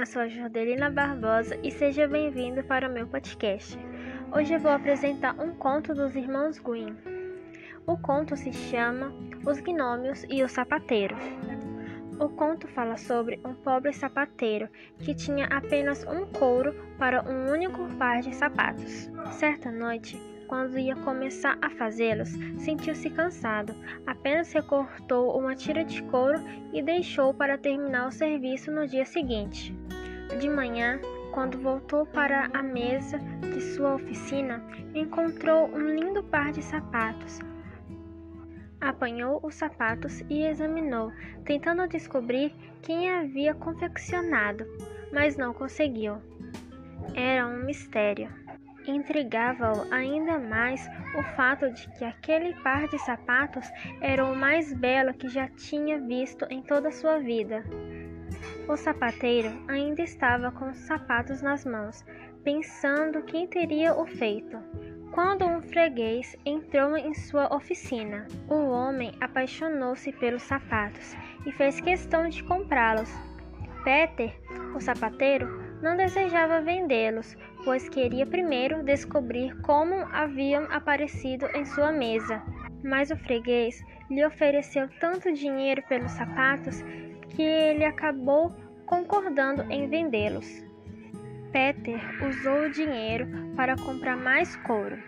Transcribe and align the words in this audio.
eu 0.00 0.06
sou 0.06 0.22
a 0.22 0.28
Jordelina 0.28 0.88
Barbosa 0.88 1.58
e 1.62 1.70
seja 1.70 2.08
bem-vindo 2.08 2.64
para 2.64 2.88
o 2.88 2.90
meu 2.90 3.06
podcast. 3.06 3.78
Hoje 4.34 4.54
eu 4.54 4.58
vou 4.58 4.72
apresentar 4.72 5.38
um 5.38 5.54
conto 5.54 5.94
dos 5.94 6.16
irmãos 6.16 6.58
Green. 6.58 6.96
O 7.86 7.98
conto 7.98 8.34
se 8.34 8.50
chama 8.50 9.12
Os 9.46 9.60
Gnômios 9.60 10.24
e 10.30 10.42
o 10.42 10.48
Sapateiro. 10.48 11.14
O 12.18 12.30
conto 12.30 12.66
fala 12.68 12.96
sobre 12.96 13.40
um 13.44 13.52
pobre 13.52 13.92
sapateiro 13.92 14.70
que 15.00 15.14
tinha 15.14 15.44
apenas 15.48 16.02
um 16.06 16.24
couro 16.24 16.74
para 16.98 17.22
um 17.22 17.52
único 17.52 17.86
par 17.96 18.22
de 18.22 18.34
sapatos. 18.34 19.10
Certa 19.32 19.70
noite, 19.70 20.18
quando 20.48 20.78
ia 20.78 20.96
começar 20.96 21.58
a 21.60 21.68
fazê-los, 21.68 22.30
sentiu-se 22.58 23.10
cansado. 23.10 23.74
Apenas 24.06 24.50
recortou 24.50 25.38
uma 25.38 25.54
tira 25.54 25.84
de 25.84 26.02
couro 26.04 26.40
e 26.72 26.82
deixou 26.82 27.34
para 27.34 27.58
terminar 27.58 28.08
o 28.08 28.10
serviço 28.10 28.72
no 28.72 28.86
dia 28.86 29.04
seguinte. 29.04 29.76
De 30.38 30.48
manhã, 30.48 31.00
quando 31.32 31.58
voltou 31.58 32.06
para 32.06 32.50
a 32.52 32.62
mesa 32.62 33.18
de 33.52 33.60
sua 33.60 33.94
oficina, 33.94 34.62
encontrou 34.94 35.68
um 35.68 35.94
lindo 35.94 36.22
par 36.22 36.52
de 36.52 36.62
sapatos. 36.62 37.40
Apanhou 38.80 39.40
os 39.42 39.54
sapatos 39.56 40.22
e 40.30 40.44
examinou, 40.44 41.12
tentando 41.44 41.86
descobrir 41.86 42.54
quem 42.82 43.10
havia 43.10 43.54
confeccionado, 43.54 44.64
mas 45.12 45.36
não 45.36 45.52
conseguiu. 45.52 46.16
Era 47.14 47.46
um 47.46 47.64
mistério. 47.64 48.30
Intrigava-o 48.86 49.92
ainda 49.92 50.38
mais 50.38 50.88
o 51.18 51.22
fato 51.34 51.70
de 51.70 51.86
que 51.92 52.04
aquele 52.04 52.54
par 52.62 52.88
de 52.88 52.98
sapatos 52.98 53.68
era 54.00 54.24
o 54.24 54.34
mais 54.34 54.72
belo 54.72 55.12
que 55.12 55.28
já 55.28 55.48
tinha 55.48 55.98
visto 55.98 56.46
em 56.48 56.62
toda 56.62 56.88
a 56.88 56.92
sua 56.92 57.18
vida. 57.18 57.62
O 58.70 58.76
sapateiro 58.76 59.50
ainda 59.66 60.00
estava 60.00 60.52
com 60.52 60.70
os 60.70 60.76
sapatos 60.76 61.42
nas 61.42 61.64
mãos, 61.64 62.04
pensando 62.44 63.20
quem 63.24 63.44
teria 63.48 63.92
o 63.96 64.06
feito, 64.06 64.56
quando 65.10 65.44
um 65.44 65.60
freguês 65.60 66.36
entrou 66.46 66.96
em 66.96 67.12
sua 67.12 67.52
oficina. 67.52 68.28
O 68.48 68.68
homem 68.68 69.12
apaixonou-se 69.20 70.12
pelos 70.12 70.44
sapatos 70.44 71.16
e 71.44 71.50
fez 71.50 71.80
questão 71.80 72.28
de 72.28 72.44
comprá-los. 72.44 73.12
Peter, 73.82 74.38
o 74.72 74.80
sapateiro, 74.80 75.48
não 75.82 75.96
desejava 75.96 76.60
vendê-los, 76.60 77.36
pois 77.64 77.88
queria 77.88 78.24
primeiro 78.24 78.84
descobrir 78.84 79.52
como 79.62 79.96
haviam 80.12 80.68
aparecido 80.70 81.44
em 81.56 81.64
sua 81.64 81.90
mesa. 81.90 82.40
Mas 82.84 83.10
o 83.10 83.16
freguês 83.16 83.82
lhe 84.08 84.24
ofereceu 84.24 84.88
tanto 85.00 85.32
dinheiro 85.32 85.82
pelos 85.88 86.12
sapatos 86.12 86.84
que 87.40 87.46
ele 87.46 87.86
acabou 87.86 88.52
concordando 88.84 89.62
em 89.70 89.88
vendê-los. 89.88 90.62
Peter 91.50 91.98
usou 92.22 92.66
o 92.66 92.70
dinheiro 92.70 93.26
para 93.56 93.76
comprar 93.76 94.14
mais 94.14 94.56
couro. 94.56 94.98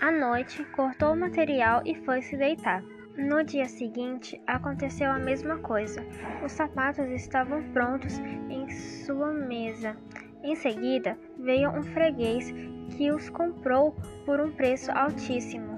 À 0.00 0.10
noite, 0.10 0.64
cortou 0.72 1.12
o 1.12 1.16
material 1.16 1.82
e 1.86 1.94
foi 1.94 2.20
se 2.20 2.36
deitar. 2.36 2.82
No 3.16 3.44
dia 3.44 3.66
seguinte, 3.66 4.42
aconteceu 4.44 5.08
a 5.08 5.20
mesma 5.20 5.58
coisa. 5.58 6.04
Os 6.44 6.50
sapatos 6.50 7.08
estavam 7.10 7.62
prontos 7.72 8.18
em 8.50 8.68
sua 8.70 9.32
mesa. 9.32 9.96
Em 10.42 10.56
seguida, 10.56 11.16
veio 11.38 11.70
um 11.70 11.84
freguês 11.84 12.52
que 12.96 13.12
os 13.12 13.30
comprou 13.30 13.94
por 14.26 14.40
um 14.40 14.50
preço 14.50 14.90
altíssimo. 14.90 15.76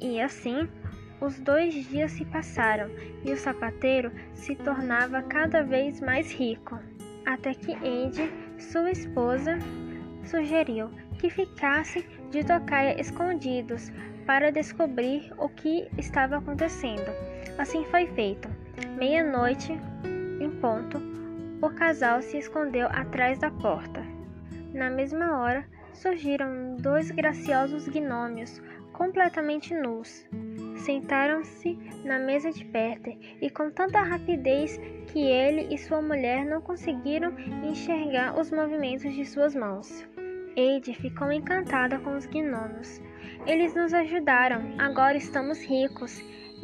E 0.00 0.22
assim, 0.22 0.66
os 1.22 1.38
dois 1.38 1.72
dias 1.88 2.10
se 2.10 2.24
passaram 2.24 2.90
e 3.24 3.32
o 3.32 3.36
sapateiro 3.36 4.10
se 4.34 4.56
tornava 4.56 5.22
cada 5.22 5.62
vez 5.62 6.00
mais 6.00 6.32
rico. 6.32 6.78
Até 7.24 7.54
que 7.54 7.72
Andy, 7.74 8.28
sua 8.58 8.90
esposa, 8.90 9.56
sugeriu 10.24 10.90
que 11.20 11.30
ficasse 11.30 12.04
de 12.30 12.44
tocaia 12.44 13.00
escondidos 13.00 13.92
para 14.26 14.50
descobrir 14.50 15.32
o 15.38 15.48
que 15.48 15.88
estava 15.96 16.38
acontecendo. 16.38 17.06
Assim 17.56 17.84
foi 17.84 18.06
feito. 18.08 18.48
Meia-noite, 18.98 19.72
em 20.40 20.50
ponto, 20.60 21.00
o 21.60 21.70
casal 21.70 22.20
se 22.20 22.38
escondeu 22.38 22.88
atrás 22.88 23.38
da 23.38 23.50
porta. 23.50 24.04
Na 24.74 24.90
mesma 24.90 25.38
hora, 25.38 25.64
surgiram 25.92 26.76
dois 26.76 27.12
graciosos 27.12 27.86
gnômios, 27.86 28.60
completamente 28.92 29.72
nus. 29.74 30.26
Sentaram-se 30.84 31.78
na 32.04 32.18
mesa 32.18 32.50
de 32.50 32.64
Peter 32.64 33.16
e 33.40 33.48
com 33.48 33.70
tanta 33.70 34.02
rapidez 34.02 34.80
que 35.12 35.20
ele 35.20 35.72
e 35.72 35.78
sua 35.78 36.02
mulher 36.02 36.44
não 36.44 36.60
conseguiram 36.60 37.32
enxergar 37.62 38.36
os 38.36 38.50
movimentos 38.50 39.14
de 39.14 39.24
suas 39.24 39.54
mãos. 39.54 40.04
Eide 40.56 40.92
ficou 40.92 41.30
encantada 41.30 42.00
com 42.00 42.16
os 42.16 42.26
gnomos. 42.26 43.00
Eles 43.46 43.76
nos 43.76 43.94
ajudaram, 43.94 44.74
agora 44.76 45.16
estamos 45.16 45.64
ricos, 45.64 46.20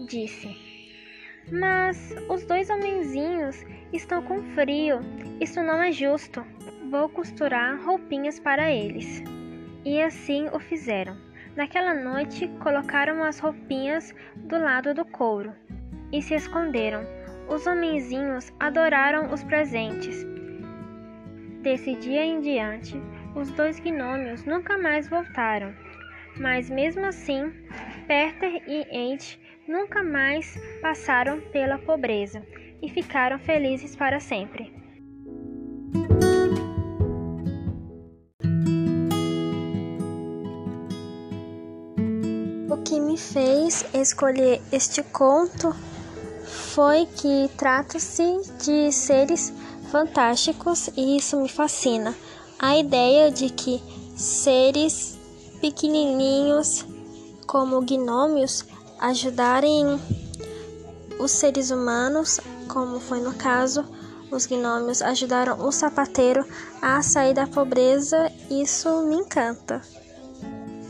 disse. 0.08 0.48
Mas 1.52 2.12
os 2.28 2.44
dois 2.44 2.68
homenzinhos 2.70 3.64
estão 3.92 4.20
com 4.22 4.42
frio. 4.54 4.98
Isso 5.40 5.62
não 5.62 5.80
é 5.80 5.92
justo. 5.92 6.44
Vou 6.90 7.08
costurar 7.08 7.80
roupinhas 7.84 8.40
para 8.40 8.70
eles. 8.72 9.22
E 9.84 10.02
assim 10.02 10.48
o 10.52 10.58
fizeram. 10.58 11.27
Naquela 11.58 11.92
noite, 11.92 12.46
colocaram 12.60 13.20
as 13.24 13.40
roupinhas 13.40 14.14
do 14.36 14.56
lado 14.56 14.94
do 14.94 15.04
couro 15.04 15.52
e 16.12 16.22
se 16.22 16.36
esconderam. 16.36 17.02
Os 17.48 17.66
homenzinhos 17.66 18.52
adoraram 18.60 19.32
os 19.32 19.42
presentes. 19.42 20.24
Desse 21.60 21.96
dia 21.96 22.24
em 22.24 22.40
diante, 22.40 22.94
os 23.34 23.50
dois 23.50 23.80
gnômios 23.80 24.44
nunca 24.44 24.78
mais 24.78 25.08
voltaram, 25.08 25.74
mas 26.38 26.70
mesmo 26.70 27.04
assim, 27.04 27.52
Peter 28.06 28.62
e 28.68 28.86
Ent 28.96 29.36
nunca 29.66 30.00
mais 30.00 30.56
passaram 30.80 31.40
pela 31.50 31.76
pobreza 31.76 32.40
e 32.80 32.88
ficaram 32.88 33.36
felizes 33.36 33.96
para 33.96 34.20
sempre. 34.20 34.72
O 42.70 42.76
que 42.76 43.00
me 43.00 43.16
fez 43.16 43.84
escolher 43.94 44.60
este 44.70 45.02
conto 45.02 45.74
foi 46.44 47.06
que 47.06 47.50
trata-se 47.56 48.40
de 48.62 48.92
seres 48.92 49.52
fantásticos 49.90 50.90
e 50.96 51.16
isso 51.16 51.40
me 51.40 51.48
fascina 51.48 52.14
a 52.58 52.76
ideia 52.76 53.30
de 53.30 53.48
que 53.50 53.82
seres 54.16 55.16
pequenininhos 55.60 56.84
como 57.46 57.80
gnômios 57.80 58.64
ajudarem 59.00 59.98
os 61.18 61.30
seres 61.30 61.70
humanos, 61.70 62.38
como 62.68 63.00
foi 63.00 63.20
no 63.20 63.32
caso, 63.32 63.84
os 64.30 64.44
gnômios 64.44 65.00
ajudaram 65.00 65.58
o 65.66 65.72
sapateiro 65.72 66.44
a 66.82 67.00
sair 67.02 67.32
da 67.32 67.46
pobreza, 67.46 68.30
isso 68.50 69.02
me 69.04 69.16
encanta. 69.16 69.80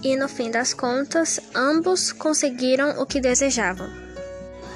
E 0.02 0.16
no 0.16 0.28
fim 0.28 0.50
das 0.50 0.72
contas, 0.72 1.40
ambos 1.54 2.12
conseguiram 2.12 3.00
o 3.00 3.06
que 3.06 3.20
desejavam. 3.20 3.90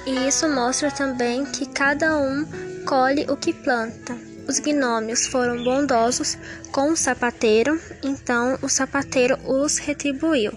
E 0.04 0.26
isso 0.26 0.48
mostra 0.48 0.90
também 0.90 1.44
que 1.44 1.66
cada 1.66 2.16
um 2.16 2.44
colhe 2.84 3.24
o 3.30 3.36
que 3.36 3.52
planta. 3.52 4.16
Os 4.48 4.58
gnômios 4.58 5.26
foram 5.26 5.62
bondosos 5.62 6.36
com 6.72 6.90
o 6.90 6.96
sapateiro, 6.96 7.80
então 8.02 8.58
o 8.60 8.68
sapateiro 8.68 9.38
os 9.46 9.78
retribuiu. 9.78 10.52